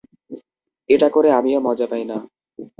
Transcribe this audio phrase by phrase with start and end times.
[0.89, 2.17] এটা করে আমিও মজা পাই না।